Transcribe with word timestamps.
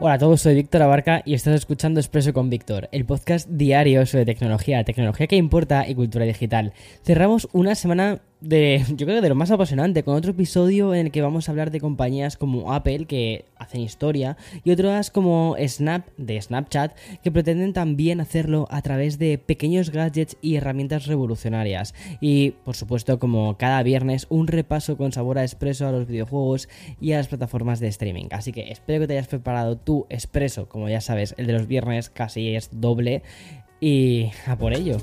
Hola 0.00 0.14
a 0.14 0.18
todos, 0.18 0.40
soy 0.40 0.56
Víctor 0.56 0.82
Abarca 0.82 1.22
y 1.24 1.34
estás 1.34 1.54
escuchando 1.54 2.00
Expreso 2.00 2.32
con 2.32 2.50
Víctor, 2.50 2.88
el 2.90 3.06
podcast 3.06 3.48
diario 3.48 4.04
sobre 4.06 4.24
tecnología, 4.24 4.82
tecnología 4.82 5.28
que 5.28 5.36
importa 5.36 5.88
y 5.88 5.94
cultura 5.94 6.24
digital. 6.24 6.72
Cerramos 7.04 7.48
una 7.52 7.76
semana 7.76 8.20
de, 8.44 8.84
yo 8.90 9.06
creo 9.06 9.18
que 9.18 9.22
de 9.22 9.28
lo 9.28 9.34
más 9.34 9.50
apasionante, 9.50 10.02
con 10.02 10.14
otro 10.14 10.32
episodio 10.32 10.94
en 10.94 11.06
el 11.06 11.12
que 11.12 11.22
vamos 11.22 11.48
a 11.48 11.52
hablar 11.52 11.70
de 11.70 11.80
compañías 11.80 12.36
como 12.36 12.72
Apple, 12.72 13.06
que 13.06 13.46
hacen 13.56 13.80
historia, 13.80 14.36
y 14.62 14.70
otras 14.70 15.10
como 15.10 15.56
Snap, 15.58 16.06
de 16.16 16.40
Snapchat, 16.40 16.96
que 17.22 17.32
pretenden 17.32 17.72
también 17.72 18.20
hacerlo 18.20 18.66
a 18.70 18.82
través 18.82 19.18
de 19.18 19.38
pequeños 19.38 19.90
gadgets 19.90 20.36
y 20.40 20.56
herramientas 20.56 21.06
revolucionarias. 21.06 21.94
Y, 22.20 22.52
por 22.64 22.76
supuesto, 22.76 23.18
como 23.18 23.56
cada 23.56 23.82
viernes, 23.82 24.26
un 24.28 24.46
repaso 24.46 24.96
con 24.96 25.12
sabor 25.12 25.38
a 25.38 25.42
expreso 25.42 25.88
a 25.88 25.92
los 25.92 26.06
videojuegos 26.06 26.68
y 27.00 27.12
a 27.12 27.16
las 27.16 27.28
plataformas 27.28 27.80
de 27.80 27.88
streaming. 27.88 28.26
Así 28.30 28.52
que 28.52 28.70
espero 28.70 29.00
que 29.00 29.06
te 29.08 29.14
hayas 29.14 29.28
preparado 29.28 29.76
tu 29.76 30.06
expreso, 30.10 30.68
como 30.68 30.88
ya 30.88 31.00
sabes, 31.00 31.34
el 31.38 31.46
de 31.46 31.54
los 31.54 31.66
viernes 31.66 32.10
casi 32.10 32.54
es 32.54 32.68
doble, 32.72 33.22
y 33.80 34.30
a 34.46 34.56
por 34.56 34.74
ello. 34.74 34.98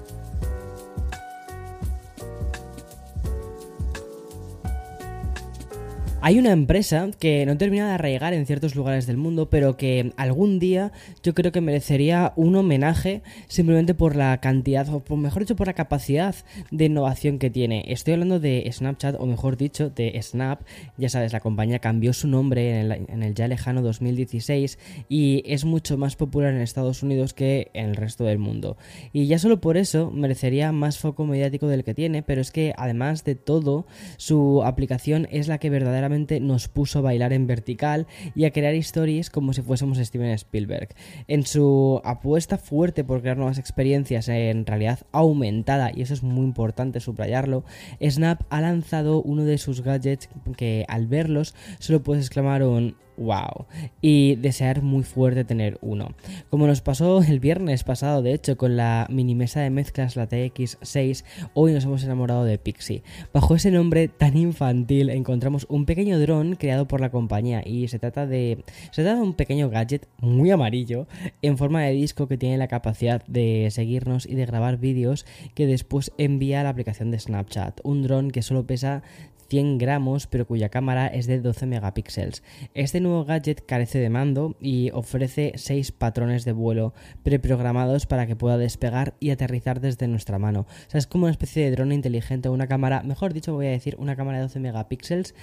Hay 6.23 6.38
una 6.38 6.52
empresa 6.52 7.09
que 7.17 7.47
no 7.47 7.58
termina 7.58 7.88
de 7.88 7.94
arraigar 7.95 8.36
en 8.36 8.45
ciertos 8.45 8.75
lugares 8.75 9.08
del 9.08 9.17
mundo, 9.17 9.50
pero 9.50 9.75
que 9.75 10.14
algún 10.17 10.59
día 10.59 10.91
yo 11.23 11.33
creo 11.33 11.52
que 11.52 11.61
merecería 11.61 12.31
un 12.36 12.55
homenaje 12.55 13.23
simplemente 13.47 13.95
por 13.95 14.16
la 14.16 14.39
cantidad, 14.39 14.88
o 14.88 15.16
mejor 15.17 15.42
dicho, 15.42 15.55
por 15.55 15.66
la 15.66 15.73
capacidad 15.73 16.36
de 16.69 16.86
innovación 16.86 17.39
que 17.39 17.49
tiene. 17.49 17.86
Estoy 17.88 18.14
hablando 18.14 18.39
de 18.39 18.69
Snapchat, 18.72 19.16
o 19.17 19.25
mejor 19.25 19.58
dicho, 19.58 19.89
de 19.89 20.16
Snap. 20.22 20.61
Ya 20.95 21.09
sabes, 21.09 21.33
la 21.33 21.39
compañía 21.39 21.80
cambió 21.80 22.14
su 22.14 22.27
nombre 22.27 22.81
en 22.81 23.23
el 23.23 23.33
ya 23.33 23.47
lejano 23.47 23.81
2016 23.81 24.77
y 25.09 25.42
es 25.47 25.66
mucho 25.66 25.97
más 25.97 26.16
popular 26.17 26.53
en 26.53 26.61
Estados 26.61 27.02
Unidos 27.02 27.33
que 27.33 27.72
en 27.73 27.89
el 27.89 27.95
resto 27.95 28.25
del 28.25 28.38
mundo. 28.38 28.77
Y 29.11 29.25
ya 29.25 29.39
solo 29.39 29.59
por 29.59 29.75
eso 29.75 30.11
merecería 30.11 30.72
más 30.72 30.99
foco 30.99 31.25
mediático 31.25 31.66
del 31.66 31.83
que 31.83 31.95
tiene, 31.95 32.22
pero 32.22 32.42
es 32.42 32.52
que 32.52 32.75
además 32.77 33.23
de 33.23 33.33
todo, 33.33 33.88
su 34.17 34.61
aplicación 34.64 35.27
es 35.31 35.47
la 35.47 35.58
que 35.58 35.72
verdaderamente 35.72 36.11
nos 36.42 36.67
puso 36.67 37.00
a 37.00 37.02
bailar 37.02 37.34
en 37.34 37.48
vertical 37.48 38.08
y 38.36 38.45
a 38.45 38.52
crear 38.52 38.76
historias 38.76 39.30
como 39.30 39.54
si 39.54 39.62
fuésemos 39.62 39.98
Steven 39.98 40.31
Spielberg. 40.31 40.90
En 41.28 41.45
su 41.45 42.02
apuesta 42.04 42.58
fuerte 42.58 43.04
por 43.04 43.22
crear 43.22 43.38
nuevas 43.38 43.58
experiencias 43.58 44.28
en 44.28 44.66
realidad 44.66 45.00
aumentada, 45.12 45.92
y 45.95 46.02
eso 46.02 46.14
es 46.14 46.23
muy 46.23 46.45
importante 46.45 47.00
subrayarlo, 47.00 47.64
Snap 48.02 48.42
ha 48.50 48.62
lanzado 48.62 49.22
uno 49.22 49.44
de 49.44 49.58
sus 49.58 49.82
gadgets 49.82 50.30
que 50.58 50.86
al 50.88 51.08
verlos 51.08 51.56
solo 51.80 52.04
puedes 52.04 52.26
exclamar 52.26 52.64
un 52.64 52.95
wow. 53.22 53.66
Y 54.02 54.36
desear 54.36 54.81
muy 54.81 55.03
fuerte 55.03 55.44
tener 55.44 55.77
uno. 55.81 56.09
Como 56.50 56.67
nos 56.67 56.81
pasó 56.81 57.22
el 57.22 57.39
viernes 57.39 57.83
pasado, 57.83 58.22
de 58.22 58.33
hecho, 58.33 58.58
con 58.58 58.77
la 58.77 59.08
mini 59.09 59.36
mesa 59.36 59.61
de 59.61 59.70
mezclas, 59.70 60.15
la 60.15 60.27
TX6, 60.27 61.23
hoy 61.54 61.73
nos 61.73 61.86
hemos 61.86 62.04
enamorado 62.04 62.43
de 62.43 62.58
Pixie. 62.58 63.04
Bajo 63.33 63.55
ese 63.55 63.71
nombre 63.71 64.08
tan 64.08 64.37
infantil 64.37 65.10
encontramos 65.10 65.65
un 65.70 65.86
pequeño 65.86 66.20
dron 66.20 66.55
creado 66.55 66.87
por 66.87 67.02
la 67.02 67.11
compañía 67.11 67.61
y 67.65 67.87
se 67.87 67.99
trata 67.99 68.26
de 68.26 68.64
se 68.92 69.04
trata 69.04 69.17
de 69.17 69.21
un 69.21 69.33
pequeño 69.33 69.70
gadget 69.70 70.08
muy 70.20 70.52
amarillo 70.52 71.08
en 71.42 71.58
forma 71.58 71.81
de 71.83 71.92
disco 71.92 72.27
que 72.27 72.37
tiene 72.37 72.58
la 72.58 72.67
capacidad 72.67 73.26
de 73.27 73.70
seguirnos 73.71 74.26
y 74.26 74.36
de 74.36 74.45
grabar 74.45 74.77
vídeos 74.77 75.26
que 75.55 75.67
después 75.67 76.11
envía 76.17 76.61
a 76.61 76.64
la 76.64 76.70
aplicación 76.70 77.11
de 77.11 77.20
Snapchat. 77.20 77.80
Un 77.83 78.04
dron 78.04 78.31
que 78.31 78.42
solo 78.42 78.65
pesa 78.65 79.04
100 79.52 79.80
gramos, 79.80 80.28
pero 80.28 80.48
cuya 80.48 80.70
cámara 80.70 81.08
es 81.08 81.28
de 81.28 81.42
12 81.42 81.66
megapíxeles. 81.66 82.42
Este 82.73 83.02
nuevo 83.02 83.26
gadget 83.26 83.66
carece 83.66 84.00
de 84.00 84.10
mando 84.10 84.56
y 84.62 84.92
ofrece 84.92 85.52
6 85.56 85.92
patrones 85.92 86.45
de 86.45 86.54
vuelo 86.54 86.94
preprogramados 87.23 88.06
para 88.06 88.28
que 88.28 88.38
pueda 88.38 88.58
despegar 88.58 89.14
y 89.20 89.32
aterrizar 89.32 89.82
desde 89.82 90.08
nuestra 90.08 90.40
mano. 90.40 90.61
O 90.61 90.90
sea, 90.90 91.00
es 91.00 91.06
como 91.06 91.26
una 91.26 91.32
especie 91.32 91.66
de 91.66 91.72
drone 91.72 91.94
inteligente, 91.95 92.48
una 92.48 92.67
cámara, 92.67 93.04
mejor 93.04 93.34
dicho, 93.34 93.54
voy 93.54 93.66
a 93.66 93.72
decir, 93.72 93.98
una 94.00 94.16
cámara 94.16 94.38
de 94.38 94.44
12 94.44 94.61
megapíxeles 94.61 95.36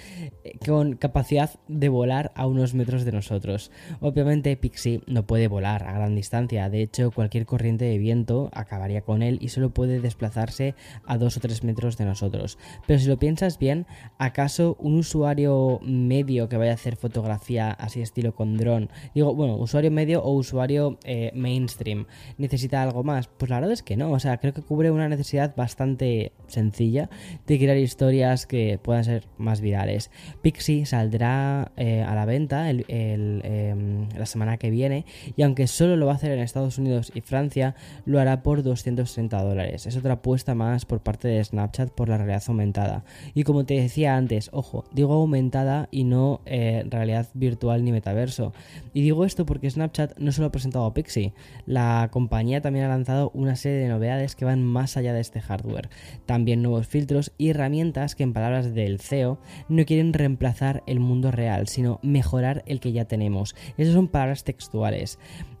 eh, 0.43 0.57
con 0.65 0.95
capacidad 0.95 1.59
de 1.67 1.89
volar 1.89 2.31
a 2.33 2.47
unos 2.47 2.73
metros 2.73 3.05
de 3.05 3.11
nosotros. 3.11 3.69
Obviamente 3.99 4.57
Pixie 4.57 5.03
no 5.05 5.27
puede 5.27 5.47
volar 5.47 5.83
a 5.83 5.93
gran 5.93 6.15
distancia, 6.15 6.67
de 6.71 6.81
hecho 6.81 7.11
cualquier 7.11 7.45
corriente 7.45 7.85
de 7.85 7.99
viento 7.99 8.49
acabaría 8.53 9.01
con 9.01 9.21
él 9.21 9.37
y 9.39 9.49
solo 9.49 9.69
puede 9.69 9.99
desplazarse 9.99 10.73
a 11.05 11.19
2 11.19 11.37
o 11.37 11.39
3 11.39 11.63
metros 11.63 11.95
de 11.97 12.05
nosotros. 12.05 12.57
Pero 12.87 12.99
si 12.99 13.07
lo 13.07 13.19
piensas 13.19 13.59
bien, 13.59 13.85
¿acaso 14.17 14.75
un 14.79 14.95
usuario 14.95 15.79
medio 15.83 16.49
que 16.49 16.57
vaya 16.57 16.71
a 16.71 16.75
hacer 16.75 16.95
fotografía 16.95 17.71
así 17.71 18.01
estilo 18.01 18.35
con 18.35 18.57
dron, 18.57 18.89
digo, 19.15 19.33
bueno, 19.33 19.55
usuario 19.55 19.91
medio 19.91 20.23
o 20.23 20.33
usuario 20.33 20.97
eh, 21.03 21.31
mainstream, 21.33 22.05
necesita 22.37 22.81
algo 22.83 23.03
más? 23.03 23.27
Pues 23.27 23.49
la 23.49 23.57
verdad 23.57 23.73
es 23.73 23.83
que 23.83 23.97
no, 23.97 24.11
o 24.11 24.19
sea, 24.19 24.37
creo 24.37 24.53
que 24.53 24.61
cubre 24.61 24.91
una 24.91 25.09
necesidad 25.09 25.55
bastante 25.55 26.31
sencilla 26.47 27.09
de 27.47 27.57
crear 27.57 27.77
historias 27.77 28.45
que 28.45 28.79
puedan 28.81 29.03
ser 29.03 29.27
más 29.37 29.61
virales. 29.61 30.11
Pixie 30.41 30.85
saldrá 30.85 31.71
eh, 31.77 32.03
a 32.03 32.15
la 32.15 32.25
venta 32.25 32.69
em, 32.69 34.09
la 34.17 34.25
semana 34.25 34.57
que 34.57 34.69
viene 34.69 35.05
y 35.35 35.43
aunque 35.43 35.67
solo 35.67 35.95
lo 35.95 36.05
va 36.05 36.13
a 36.13 36.15
hacer 36.15 36.31
en 36.31 36.39
Estados 36.39 36.77
Unidos 36.77 37.11
y 37.13 37.21
Francia, 37.21 37.75
lo 38.05 38.19
hará 38.19 38.43
por 38.43 38.63
230 38.63 39.41
dólares. 39.41 39.85
Es 39.85 39.95
otra 39.95 40.13
apuesta 40.13 40.55
más 40.55 40.85
por 40.85 41.01
parte 41.01 41.27
de 41.27 41.43
Snapchat 41.43 41.91
por 41.91 42.09
la 42.09 42.17
realidad 42.17 42.43
aumentada. 42.47 43.03
Y 43.33 43.43
como 43.43 43.65
te 43.65 43.75
decía 43.89 44.15
antes, 44.15 44.49
ojo, 44.53 44.85
digo 44.93 45.13
aumentada 45.13 45.89
y 45.91 46.03
no 46.03 46.41
eh, 46.45 46.85
realidad 46.89 47.27
virtual 47.33 47.83
ni 47.83 47.91
metaverso. 47.91 48.53
Y 48.93 49.01
digo 49.01 49.25
esto 49.25 49.45
porque 49.45 49.69
Snapchat 49.69 50.17
no 50.19 50.31
solo 50.31 50.47
ha 50.47 50.51
presentado 50.51 50.85
a 50.85 50.93
Pixie, 50.93 51.33
la 51.65 52.09
compañía 52.11 52.61
también 52.61 52.85
ha 52.85 52.89
lanzado 52.89 53.31
una 53.33 53.55
serie 53.55 53.79
de 53.79 53.89
novedades 53.89 54.35
que 54.35 54.45
van 54.45 54.63
más 54.63 54.95
allá 54.95 55.11
de 55.13 55.21
este 55.21 55.41
hardware. 55.41 55.89
También 56.27 56.61
nuevos 56.61 56.87
filtros 56.87 57.33
y 57.37 57.49
herramientas 57.49 58.15
que 58.15 58.23
en 58.23 58.33
palabras 58.33 58.75
del 58.75 58.99
CEO 58.99 59.39
no 59.67 59.83
quieren 59.85 60.13
reemplazar 60.13 60.83
el 60.85 60.99
mundo 60.99 61.31
real, 61.31 61.67
sino 61.67 61.99
mejorar 62.03 62.63
el 62.67 62.79
que 62.79 62.91
ya 62.91 63.05
tenemos. 63.05 63.55
Esas 63.77 63.95
son 63.95 64.07
palabras 64.07 64.43
textuales. 64.43 65.17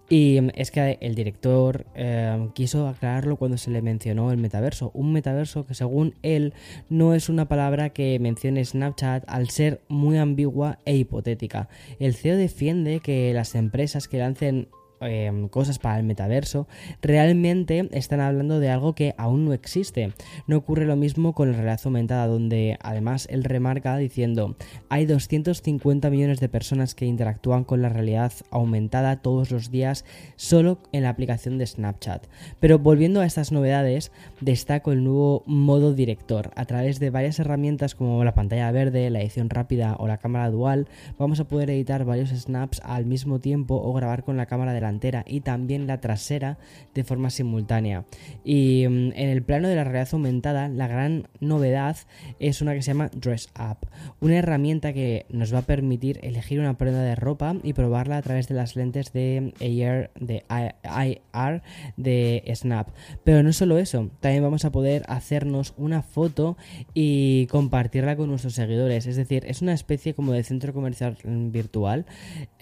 Y 0.09 0.39
es 0.55 0.71
que 0.71 0.97
el 1.01 1.13
director 1.13 1.85
eh, 1.93 2.49
quiso 2.55 2.87
aclararlo 2.87 3.37
cuando 3.37 3.57
se 3.57 3.69
le 3.69 3.83
mencionó 3.83 4.31
el 4.31 4.37
metaverso. 4.37 4.89
Un 4.95 5.13
metaverso 5.13 5.67
que 5.67 5.75
según 5.75 6.15
él 6.23 6.53
no 6.89 7.13
es 7.13 7.29
una 7.29 7.47
palabra 7.47 7.91
que 7.91 8.17
mencione 8.19 8.65
Snapchat 8.65 9.23
al 9.27 9.51
ser 9.51 9.81
muy 9.87 10.17
ambigua 10.17 10.79
e 10.85 10.95
hipotética. 10.95 11.69
El 11.99 12.15
CEO 12.15 12.37
defiende 12.37 13.01
que 13.01 13.31
las 13.35 13.53
empresas 13.53 14.07
que 14.07 14.17
lancen 14.17 14.67
Em, 15.01 15.47
cosas 15.47 15.79
para 15.79 15.97
el 15.97 16.03
metaverso, 16.03 16.67
realmente 17.01 17.87
están 17.91 18.19
hablando 18.19 18.59
de 18.59 18.69
algo 18.69 18.95
que 18.95 19.15
aún 19.17 19.45
no 19.45 19.53
existe. 19.53 20.11
No 20.45 20.57
ocurre 20.57 20.85
lo 20.85 20.97
mismo 20.97 21.33
con 21.33 21.51
la 21.51 21.57
realidad 21.57 21.79
aumentada, 21.85 22.27
donde 22.27 22.77
además 22.81 23.25
él 23.31 23.45
remarca 23.45 23.95
diciendo, 23.95 24.55
hay 24.89 25.05
250 25.05 26.09
millones 26.09 26.41
de 26.41 26.49
personas 26.49 26.95
que 26.95 27.05
interactúan 27.05 27.63
con 27.63 27.81
la 27.81 27.87
realidad 27.87 28.33
aumentada 28.51 29.21
todos 29.21 29.51
los 29.51 29.71
días 29.71 30.03
solo 30.35 30.79
en 30.91 31.03
la 31.03 31.09
aplicación 31.09 31.57
de 31.57 31.67
Snapchat. 31.67 32.27
Pero 32.59 32.79
volviendo 32.79 33.21
a 33.21 33.25
estas 33.25 33.53
novedades, 33.53 34.11
destaco 34.41 34.91
el 34.91 35.05
nuevo 35.05 35.43
modo 35.45 35.93
director. 35.93 36.51
A 36.55 36.65
través 36.65 36.99
de 36.99 37.09
varias 37.09 37.39
herramientas 37.39 37.95
como 37.95 38.23
la 38.25 38.33
pantalla 38.33 38.69
verde, 38.71 39.09
la 39.09 39.21
edición 39.21 39.49
rápida 39.49 39.95
o 39.97 40.07
la 40.07 40.17
cámara 40.17 40.49
dual, 40.49 40.87
vamos 41.17 41.39
a 41.39 41.47
poder 41.47 41.69
editar 41.69 42.03
varios 42.03 42.31
snaps 42.31 42.81
al 42.83 43.05
mismo 43.05 43.39
tiempo 43.39 43.75
o 43.81 43.93
grabar 43.93 44.25
con 44.25 44.35
la 44.35 44.45
cámara 44.45 44.73
de 44.73 44.81
la 44.81 44.88
delantera 44.89 45.23
y 45.27 45.41
también 45.41 45.87
la 45.87 46.01
trasera 46.01 46.57
de 46.93 47.03
forma 47.03 47.29
simultánea. 47.29 48.05
Y 48.43 48.85
mm, 48.87 49.11
en 49.15 49.29
el 49.29 49.43
plano 49.43 49.67
de 49.67 49.75
la 49.75 49.83
realidad 49.83 50.09
aumentada, 50.13 50.67
la 50.67 50.87
gran 50.87 51.27
novedad 51.39 51.97
es 52.39 52.61
una 52.61 52.73
que 52.73 52.81
se 52.81 52.91
llama 52.91 53.09
Dress 53.13 53.49
Up, 53.59 53.87
una 54.19 54.37
herramienta 54.37 54.93
que 54.93 55.25
nos 55.29 55.53
va 55.53 55.59
a 55.59 55.63
permitir 55.63 56.19
elegir 56.23 56.59
una 56.59 56.77
prenda 56.77 57.03
de 57.03 57.15
ropa 57.15 57.55
y 57.63 57.73
probarla 57.73 58.17
a 58.17 58.21
través 58.21 58.47
de 58.47 58.55
las 58.55 58.75
lentes 58.75 59.13
de 59.13 59.53
AR, 59.59 60.11
de 60.19 60.43
IR 60.83 61.61
de 61.97 62.51
Snap. 62.55 62.89
Pero 63.23 63.43
no 63.43 63.53
solo 63.53 63.77
eso, 63.77 64.09
también 64.19 64.43
vamos 64.43 64.65
a 64.65 64.71
poder 64.71 65.03
hacernos 65.07 65.73
una 65.77 66.01
foto 66.01 66.57
y 66.93 67.47
compartirla 67.47 68.15
con 68.15 68.29
nuestros 68.29 68.53
seguidores. 68.53 69.05
Es 69.05 69.15
decir, 69.15 69.43
es 69.45 69.61
una 69.61 69.73
especie 69.73 70.13
como 70.13 70.31
de 70.31 70.43
centro 70.43 70.73
comercial 70.73 71.17
virtual. 71.23 72.05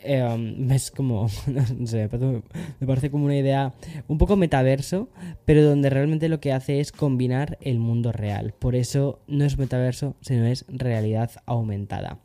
Eh, 0.04 0.68
es 0.72 0.92
como, 0.92 1.28
no 1.78 1.88
sé, 1.88 2.08
me 2.20 2.88
parece 2.88 3.10
como 3.12 3.26
una 3.26 3.38
idea 3.38 3.74
un 4.08 4.18
poco 4.18 4.36
metaverso, 4.36 5.10
pero 5.46 5.64
donde 5.64 5.90
realmente 5.90 6.30
lo 6.30 6.40
que 6.40 6.54
hace 6.54 6.80
es 6.80 6.92
combinar 6.92 7.58
el 7.62 7.80
mundo 7.80 8.12
real. 8.12 8.54
Por 8.58 8.76
eso 8.76 9.20
no 9.28 9.46
es 9.46 9.58
metaverso, 9.58 10.16
sino 10.22 10.46
es 10.46 10.66
realidad 10.68 11.32
aumentada. 11.46 12.20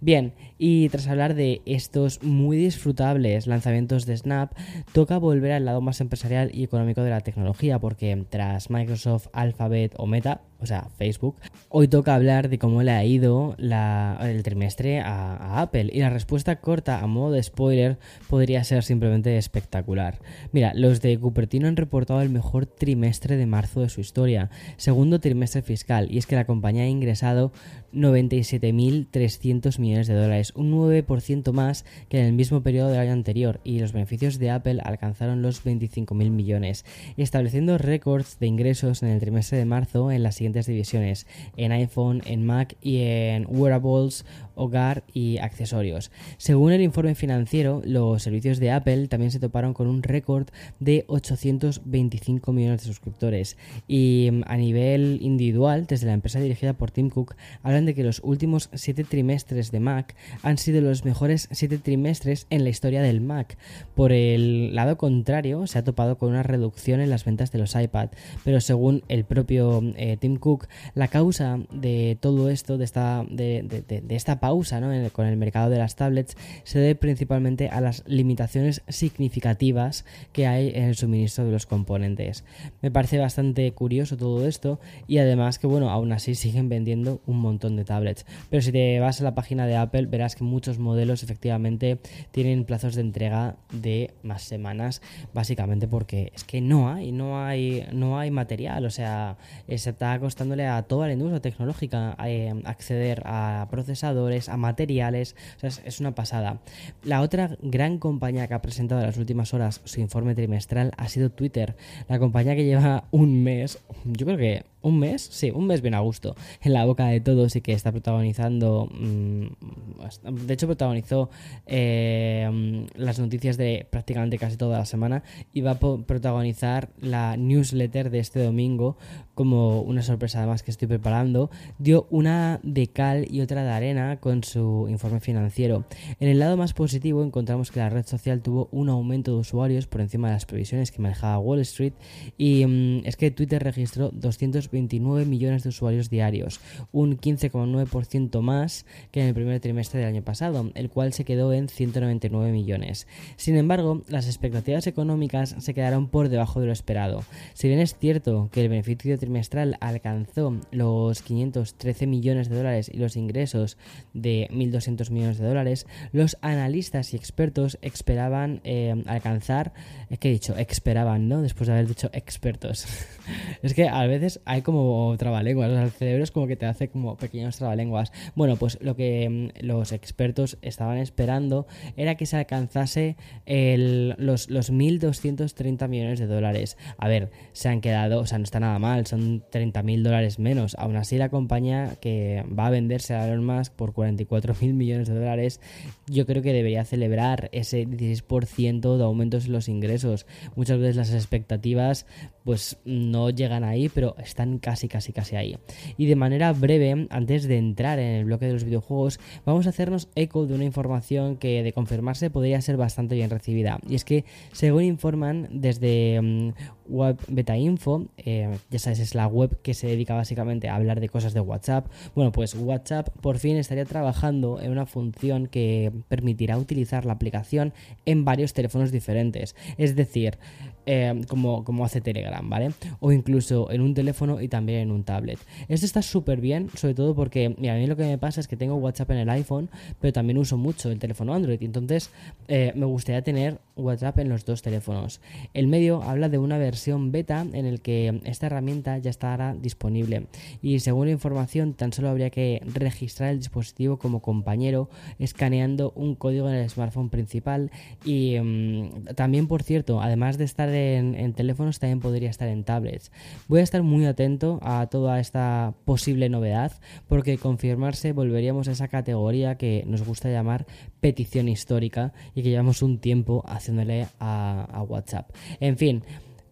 Bien, 0.00 0.34
y 0.66 0.88
tras 0.88 1.08
hablar 1.08 1.34
de 1.34 1.60
estos 1.66 2.22
muy 2.22 2.56
disfrutables 2.56 3.46
lanzamientos 3.46 4.06
de 4.06 4.16
Snap, 4.16 4.50
toca 4.94 5.18
volver 5.18 5.52
al 5.52 5.66
lado 5.66 5.82
más 5.82 6.00
empresarial 6.00 6.50
y 6.54 6.64
económico 6.64 7.02
de 7.02 7.10
la 7.10 7.20
tecnología, 7.20 7.78
porque 7.78 8.24
tras 8.30 8.70
Microsoft, 8.70 9.26
Alphabet 9.34 9.92
o 9.98 10.06
Meta, 10.06 10.40
o 10.60 10.66
sea, 10.66 10.88
Facebook, 10.96 11.36
hoy 11.68 11.88
toca 11.88 12.14
hablar 12.14 12.48
de 12.48 12.58
cómo 12.58 12.82
le 12.82 12.92
ha 12.92 13.04
ido 13.04 13.54
el 13.58 14.42
trimestre 14.42 15.00
a, 15.00 15.60
Apple. 15.60 15.90
Y 15.92 16.00
la 16.00 16.08
respuesta 16.08 16.56
corta, 16.56 17.00
a 17.00 17.06
modo 17.06 17.32
de 17.32 17.42
spoiler, 17.42 17.98
podría 18.30 18.64
ser 18.64 18.82
simplemente 18.82 19.36
espectacular. 19.36 20.20
Mira, 20.52 20.72
los 20.74 21.02
de 21.02 21.18
Cupertino 21.18 21.68
han 21.68 21.76
reportado 21.76 22.22
el 22.22 22.30
mejor 22.30 22.64
trimestre 22.64 23.36
de 23.36 23.44
marzo 23.44 23.82
de 23.82 23.90
su 23.90 24.00
historia, 24.00 24.48
segundo 24.78 25.20
trimestre 25.20 25.60
fiscal, 25.60 26.10
y 26.10 26.16
es 26.16 26.26
que 26.26 26.36
la 26.36 26.46
compañía 26.46 26.84
ha 26.84 26.88
ingresado 26.88 27.52
97.300 27.94 29.78
millones 29.78 30.06
de 30.06 30.14
dólares, 30.14 30.52
un 30.54 30.72
9% 30.72 31.52
más 31.52 31.84
que 32.08 32.18
en 32.18 32.26
el 32.26 32.32
mismo 32.32 32.62
periodo 32.62 32.90
del 32.90 33.00
año 33.00 33.12
anterior, 33.12 33.60
y 33.64 33.78
los 33.80 33.92
beneficios 33.92 34.38
de 34.38 34.50
Apple 34.50 34.80
alcanzaron 34.84 35.42
los 35.42 35.64
25.000 35.64 36.30
millones, 36.30 36.84
estableciendo 37.16 37.78
récords 37.78 38.38
de 38.38 38.46
ingresos 38.46 39.02
en 39.02 39.10
el 39.10 39.20
trimestre 39.20 39.58
de 39.58 39.64
marzo 39.64 40.10
en 40.10 40.22
las 40.22 40.36
siguientes 40.36 40.66
divisiones, 40.66 41.26
en 41.56 41.72
iPhone, 41.72 42.22
en 42.26 42.44
Mac 42.44 42.76
y 42.80 43.02
en 43.02 43.46
wearables, 43.48 44.24
hogar 44.54 45.04
y 45.12 45.38
accesorios. 45.38 46.10
Según 46.36 46.72
el 46.72 46.82
informe 46.82 47.14
financiero, 47.14 47.82
los 47.84 48.22
servicios 48.22 48.58
de 48.58 48.70
Apple 48.70 49.08
también 49.08 49.30
se 49.30 49.40
toparon 49.40 49.74
con 49.74 49.86
un 49.86 50.02
récord 50.02 50.48
de 50.80 51.04
825 51.08 52.52
millones 52.52 52.82
de 52.82 52.86
suscriptores, 52.86 53.56
y 53.88 54.28
mm, 54.32 54.42
a 54.46 54.56
nivel 54.56 55.18
individual, 55.20 55.86
desde 55.86 56.06
la 56.06 56.12
empresa 56.12 56.40
dirigida 56.40 56.74
por 56.74 56.90
Tim 56.90 57.10
Cook, 57.10 57.34
hablan 57.62 57.83
de 57.86 57.94
que 57.94 58.04
los 58.04 58.20
últimos 58.24 58.70
7 58.72 59.04
trimestres 59.04 59.70
de 59.70 59.80
Mac 59.80 60.14
han 60.42 60.58
sido 60.58 60.80
los 60.80 61.04
mejores 61.04 61.48
7 61.50 61.78
trimestres 61.78 62.46
en 62.50 62.64
la 62.64 62.70
historia 62.70 63.02
del 63.02 63.20
Mac. 63.20 63.56
Por 63.94 64.12
el 64.12 64.74
lado 64.74 64.96
contrario, 64.96 65.66
se 65.66 65.78
ha 65.78 65.84
topado 65.84 66.18
con 66.18 66.30
una 66.30 66.42
reducción 66.42 67.00
en 67.00 67.10
las 67.10 67.24
ventas 67.24 67.52
de 67.52 67.58
los 67.58 67.74
iPad, 67.74 68.10
pero 68.44 68.60
según 68.60 69.02
el 69.08 69.24
propio 69.24 69.82
eh, 69.96 70.16
Tim 70.18 70.36
Cook, 70.36 70.66
la 70.94 71.08
causa 71.08 71.58
de 71.72 72.16
todo 72.20 72.48
esto, 72.48 72.78
de 72.78 72.84
esta, 72.84 73.24
de, 73.28 74.04
esta 74.08 74.40
pausa 74.40 74.80
con 75.12 75.26
el 75.26 75.36
mercado 75.36 75.70
de 75.70 75.78
las 75.78 75.96
tablets, 75.96 76.36
se 76.64 76.78
debe 76.78 76.94
principalmente 76.94 77.68
a 77.68 77.80
las 77.80 78.02
limitaciones 78.06 78.82
significativas 78.88 80.04
que 80.32 80.46
hay 80.46 80.68
en 80.74 80.84
el 80.84 80.96
suministro 80.96 81.44
de 81.44 81.52
los 81.52 81.66
componentes. 81.66 82.44
Me 82.82 82.90
parece 82.90 83.18
bastante 83.18 83.70
curioso 83.72 84.16
todo 84.16 84.46
esto 84.46 84.80
y 85.06 85.18
además 85.18 85.58
que 85.58 85.66
bueno, 85.66 85.90
aún 85.90 86.12
así 86.12 86.34
siguen 86.34 86.68
vendiendo 86.68 87.20
un 87.26 87.40
montón 87.40 87.73
de 87.76 87.84
tablets. 87.84 88.26
Pero 88.50 88.62
si 88.62 88.72
te 88.72 89.00
vas 89.00 89.20
a 89.20 89.24
la 89.24 89.34
página 89.34 89.66
de 89.66 89.76
Apple, 89.76 90.06
verás 90.06 90.36
que 90.36 90.44
muchos 90.44 90.78
modelos 90.78 91.22
efectivamente 91.22 91.98
tienen 92.30 92.64
plazos 92.64 92.94
de 92.94 93.00
entrega 93.00 93.56
de 93.72 94.14
más 94.22 94.42
semanas, 94.42 95.02
básicamente 95.32 95.88
porque 95.88 96.32
es 96.34 96.44
que 96.44 96.60
no 96.60 96.90
hay, 96.90 97.12
no 97.12 97.44
hay, 97.44 97.86
no 97.92 98.18
hay 98.18 98.30
material. 98.30 98.84
O 98.84 98.90
sea, 98.90 99.36
se 99.68 99.90
está 99.90 100.18
costándole 100.18 100.66
a 100.66 100.82
toda 100.82 101.06
la 101.06 101.12
industria 101.12 101.40
tecnológica 101.40 102.16
eh, 102.24 102.54
acceder 102.64 103.22
a 103.24 103.68
procesadores, 103.70 104.48
a 104.48 104.56
materiales. 104.56 105.36
O 105.56 105.60
sea, 105.60 105.68
es, 105.68 105.82
es 105.84 106.00
una 106.00 106.14
pasada. 106.14 106.60
La 107.02 107.20
otra 107.20 107.56
gran 107.62 107.98
compañía 107.98 108.46
que 108.46 108.54
ha 108.54 108.62
presentado 108.62 109.00
en 109.00 109.06
las 109.06 109.16
últimas 109.16 109.54
horas 109.54 109.80
su 109.84 110.00
informe 110.00 110.34
trimestral 110.34 110.92
ha 110.96 111.08
sido 111.08 111.30
Twitter. 111.30 111.76
La 112.08 112.18
compañía 112.18 112.56
que 112.56 112.64
lleva 112.64 113.04
un 113.10 113.42
mes, 113.42 113.78
yo 114.04 114.26
creo 114.26 114.38
que 114.38 114.64
un 114.84 114.98
mes, 114.98 115.22
sí, 115.22 115.50
un 115.50 115.66
mes 115.66 115.80
bien 115.80 115.94
a 115.94 116.00
gusto, 116.00 116.36
en 116.60 116.74
la 116.74 116.84
boca 116.84 117.06
de 117.06 117.20
todos 117.20 117.56
y 117.56 117.62
que 117.64 117.72
está 117.72 117.90
protagonizando, 117.90 118.88
mm, 118.92 120.46
de 120.46 120.54
hecho 120.54 120.66
protagonizó 120.66 121.30
eh, 121.66 122.86
las 122.94 123.18
noticias 123.18 123.56
de 123.56 123.86
prácticamente 123.90 124.38
casi 124.38 124.56
toda 124.56 124.78
la 124.78 124.84
semana 124.84 125.24
y 125.52 125.62
va 125.62 125.72
a 125.72 125.78
protagonizar 125.80 126.90
la 127.00 127.36
newsletter 127.36 128.10
de 128.10 128.20
este 128.20 128.44
domingo 128.44 128.96
como 129.34 129.80
una 129.80 130.02
sorpresa 130.02 130.38
además 130.38 130.62
que 130.62 130.70
estoy 130.70 130.86
preparando, 130.86 131.50
dio 131.78 132.06
una 132.10 132.60
de 132.62 132.86
cal 132.86 133.26
y 133.28 133.40
otra 133.40 133.64
de 133.64 133.70
arena 133.70 134.20
con 134.20 134.44
su 134.44 134.86
informe 134.88 135.18
financiero. 135.18 135.86
En 136.20 136.28
el 136.28 136.38
lado 136.38 136.56
más 136.56 136.72
positivo 136.72 137.24
encontramos 137.24 137.72
que 137.72 137.80
la 137.80 137.88
red 137.88 138.06
social 138.06 138.42
tuvo 138.42 138.68
un 138.70 138.90
aumento 138.90 139.32
de 139.32 139.38
usuarios 139.38 139.88
por 139.88 140.02
encima 140.02 140.28
de 140.28 140.34
las 140.34 140.46
previsiones 140.46 140.92
que 140.92 141.02
manejaba 141.02 141.38
Wall 141.40 141.60
Street 141.60 141.94
y 142.38 142.64
mm, 142.64 143.06
es 143.06 143.16
que 143.16 143.32
Twitter 143.32 143.62
registró 143.64 144.10
200 144.10 144.68
29 144.70 145.24
millones 145.24 145.62
de 145.62 145.70
usuarios 145.70 146.10
diarios, 146.10 146.60
un 146.92 147.16
15,9% 147.50 148.40
más 148.40 148.86
que 149.10 149.20
en 149.20 149.28
el 149.28 149.34
primer 149.34 149.60
trimestre 149.60 150.00
del 150.00 150.08
año 150.08 150.22
pasado, 150.22 150.70
el 150.74 150.90
cual 150.90 151.12
se 151.12 151.24
quedó 151.24 151.52
en 151.52 151.68
199 151.68 152.52
millones. 152.52 153.06
Sin 153.36 153.56
embargo, 153.56 154.02
las 154.08 154.26
expectativas 154.26 154.86
económicas 154.86 155.54
se 155.58 155.74
quedaron 155.74 156.08
por 156.08 156.28
debajo 156.28 156.60
de 156.60 156.66
lo 156.66 156.72
esperado. 156.72 157.24
Si 157.54 157.68
bien 157.68 157.80
es 157.80 157.96
cierto 157.96 158.48
que 158.52 158.62
el 158.62 158.68
beneficio 158.68 159.18
trimestral 159.18 159.76
alcanzó 159.80 160.56
los 160.70 161.22
513 161.22 162.06
millones 162.06 162.48
de 162.48 162.56
dólares 162.56 162.90
y 162.92 162.98
los 162.98 163.16
ingresos 163.16 163.76
de 164.12 164.48
1.200 164.50 165.10
millones 165.10 165.38
de 165.38 165.46
dólares, 165.46 165.86
los 166.12 166.36
analistas 166.40 167.12
y 167.12 167.16
expertos 167.16 167.78
esperaban 167.82 168.60
eh, 168.64 169.02
alcanzar, 169.06 169.72
es 170.10 170.18
que 170.18 170.28
he 170.28 170.32
dicho, 170.32 170.56
esperaban, 170.56 171.28
¿no? 171.28 171.42
Después 171.42 171.68
de 171.68 171.74
haber 171.74 171.86
dicho 171.86 172.10
expertos. 172.12 172.86
es 173.62 173.74
que 173.74 173.88
a 173.88 174.06
veces 174.06 174.40
hay 174.44 174.62
como 174.62 175.14
trabalenguas, 175.18 175.70
el 175.70 175.90
cerebro 175.90 176.24
es 176.24 176.30
como 176.30 176.46
que 176.46 176.56
te 176.56 176.66
hace 176.66 176.88
como 176.88 177.16
pequeños 177.16 177.33
trabalenguas. 177.56 178.12
Bueno, 178.34 178.56
pues 178.56 178.78
lo 178.80 178.96
que 178.96 179.28
mm, 179.28 179.66
los 179.66 179.92
expertos 179.92 180.58
estaban 180.62 180.98
esperando 180.98 181.66
era 181.96 182.14
que 182.16 182.26
se 182.26 182.36
alcanzase 182.36 183.16
los, 183.46 184.50
los 184.50 184.72
1.230 184.72 185.88
millones 185.88 186.18
de 186.18 186.26
dólares. 186.26 186.76
A 186.98 187.08
ver, 187.08 187.30
se 187.52 187.68
han 187.68 187.80
quedado, 187.80 188.20
o 188.20 188.26
sea, 188.26 188.38
no 188.38 188.44
está 188.44 188.60
nada 188.60 188.78
mal, 188.78 189.06
son 189.06 189.42
30.000 189.50 190.02
dólares 190.02 190.38
menos. 190.38 190.74
Aún 190.78 190.96
así, 190.96 191.18
la 191.18 191.28
compañía 191.28 191.96
que 192.00 192.44
va 192.58 192.66
a 192.66 192.70
venderse 192.70 193.14
a 193.14 193.26
Elon 193.26 193.44
Musk 193.44 193.72
por 193.72 193.92
44.000 193.92 194.74
millones 194.74 195.08
de 195.08 195.14
dólares, 195.14 195.60
yo 196.06 196.26
creo 196.26 196.42
que 196.42 196.52
debería 196.52 196.84
celebrar 196.84 197.48
ese 197.52 197.86
16% 197.86 198.96
de 198.96 199.04
aumentos 199.04 199.46
en 199.46 199.52
los 199.52 199.68
ingresos. 199.68 200.26
Muchas 200.56 200.78
veces 200.78 200.96
las 200.96 201.12
expectativas 201.12 202.06
pues 202.44 202.76
no 202.84 203.30
llegan 203.30 203.64
ahí, 203.64 203.88
pero 203.88 204.14
están 204.18 204.58
casi, 204.58 204.86
casi, 204.88 205.12
casi 205.12 205.36
ahí. 205.36 205.56
Y 205.96 206.06
de 206.06 206.16
manera 206.16 206.52
breve, 206.52 207.06
antes 207.10 207.48
de 207.48 207.56
entrar 207.56 207.98
en 207.98 208.16
el 208.16 208.24
bloque 208.26 208.46
de 208.46 208.52
los 208.52 208.64
videojuegos, 208.64 209.18
vamos 209.46 209.66
a 209.66 209.70
hacernos 209.70 210.08
eco 210.14 210.46
de 210.46 210.54
una 210.54 210.64
información 210.64 211.36
que 211.36 211.62
de 211.62 211.72
confirmarse 211.72 212.30
podría 212.30 212.60
ser 212.60 212.76
bastante 212.76 213.14
bien 213.14 213.30
recibida. 213.30 213.80
Y 213.88 213.94
es 213.94 214.04
que, 214.04 214.24
según 214.52 214.84
informan 214.84 215.48
desde 215.50 216.20
mm, 216.20 216.52
Web 216.88 217.18
Beta 217.28 217.56
Info, 217.56 218.06
eh, 218.18 218.58
ya 218.70 218.78
sabes, 218.78 219.00
es 219.00 219.14
la 219.14 219.26
web 219.26 219.60
que 219.62 219.74
se 219.74 219.86
dedica 219.86 220.14
básicamente 220.14 220.68
a 220.68 220.76
hablar 220.76 221.00
de 221.00 221.08
cosas 221.08 221.34
de 221.34 221.40
WhatsApp. 221.40 221.86
Bueno, 222.14 222.32
pues 222.32 222.54
WhatsApp 222.54 223.08
por 223.20 223.38
fin 223.38 223.56
estaría 223.56 223.84
trabajando 223.84 224.60
en 224.60 224.70
una 224.70 224.86
función 224.86 225.46
que 225.46 225.92
permitirá 226.08 226.58
utilizar 226.58 227.04
la 227.06 227.14
aplicación 227.14 227.72
en 228.04 228.24
varios 228.24 228.52
teléfonos 228.52 228.92
diferentes. 228.92 229.56
Es 229.78 229.96
decir, 229.96 230.38
eh, 230.86 231.22
como, 231.28 231.64
como 231.64 231.84
hace 231.84 232.00
Telegram, 232.00 232.33
¿vale? 232.42 232.72
O 233.00 233.12
incluso 233.12 233.70
en 233.70 233.80
un 233.80 233.94
teléfono 233.94 234.40
y 234.40 234.48
también 234.48 234.80
en 234.80 234.90
un 234.90 235.04
tablet. 235.04 235.38
Esto 235.68 235.86
está 235.86 236.02
súper 236.02 236.40
bien, 236.40 236.70
sobre 236.74 236.94
todo 236.94 237.14
porque, 237.14 237.46
a 237.46 237.74
mí 237.74 237.86
lo 237.86 237.96
que 237.96 238.04
me 238.04 238.18
pasa 238.18 238.40
es 238.40 238.48
que 238.48 238.56
tengo 238.56 238.76
WhatsApp 238.76 239.10
en 239.12 239.18
el 239.18 239.30
iPhone, 239.30 239.68
pero 240.00 240.12
también 240.12 240.38
uso 240.38 240.56
mucho 240.56 240.90
el 240.90 240.98
teléfono 240.98 241.34
Android. 241.34 241.62
Entonces 241.62 242.10
eh, 242.48 242.72
me 242.74 242.86
gustaría 242.86 243.22
tener 243.22 243.58
WhatsApp 243.76 244.18
en 244.18 244.28
los 244.28 244.44
dos 244.44 244.62
teléfonos. 244.62 245.20
El 245.52 245.66
medio 245.66 246.02
habla 246.02 246.28
de 246.28 246.38
una 246.38 246.58
versión 246.58 247.12
beta 247.12 247.44
en 247.52 247.66
el 247.66 247.80
que 247.80 248.20
esta 248.24 248.46
herramienta 248.46 248.98
ya 248.98 249.10
estará 249.10 249.54
disponible 249.54 250.26
y 250.62 250.80
según 250.80 251.06
la 251.06 251.12
información 251.12 251.74
tan 251.74 251.92
solo 251.92 252.08
habría 252.08 252.30
que 252.30 252.62
registrar 252.72 253.30
el 253.30 253.38
dispositivo 253.38 253.98
como 253.98 254.20
compañero 254.20 254.88
escaneando 255.18 255.92
un 255.96 256.14
código 256.14 256.48
en 256.48 256.56
el 256.56 256.70
smartphone 256.70 257.10
principal 257.10 257.70
y 258.04 258.38
mm, 258.38 259.14
también 259.16 259.48
por 259.48 259.62
cierto, 259.62 260.00
además 260.00 260.38
de 260.38 260.44
estar 260.44 260.68
en, 260.68 261.14
en 261.14 261.32
teléfonos 261.32 261.78
también 261.78 262.00
podría 262.00 262.23
estar 262.30 262.48
en 262.48 262.64
tablets. 262.64 263.12
Voy 263.48 263.60
a 263.60 263.62
estar 263.62 263.82
muy 263.82 264.06
atento 264.06 264.58
a 264.62 264.86
toda 264.86 265.20
esta 265.20 265.74
posible 265.84 266.28
novedad 266.28 266.72
porque 267.08 267.38
confirmarse 267.38 268.12
volveríamos 268.12 268.68
a 268.68 268.72
esa 268.72 268.88
categoría 268.88 269.56
que 269.56 269.84
nos 269.86 270.04
gusta 270.04 270.30
llamar 270.30 270.66
petición 271.00 271.48
histórica 271.48 272.12
y 272.34 272.42
que 272.42 272.50
llevamos 272.50 272.82
un 272.82 272.98
tiempo 272.98 273.42
haciéndole 273.46 274.06
a, 274.20 274.84
WhatsApp. 274.88 275.30
En 275.60 275.76
fin. 275.76 276.02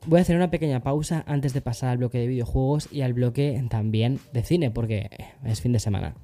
Voy 0.04 0.18
a 0.18 0.22
hacer 0.22 0.34
una 0.34 0.50
pequeña 0.50 0.82
pausa 0.82 1.22
antes 1.28 1.52
de 1.52 1.60
pasar 1.60 1.90
al 1.90 1.98
bloque 1.98 2.18
de 2.18 2.26
videojuegos 2.26 2.88
y 2.90 3.02
al 3.02 3.12
bloque 3.12 3.64
también 3.70 4.18
de 4.32 4.42
cine, 4.42 4.72
porque 4.72 5.08
es 5.44 5.60
fin 5.60 5.72
de 5.72 5.78
semana. 5.78 6.16